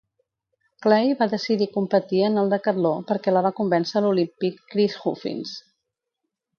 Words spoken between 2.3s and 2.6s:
en el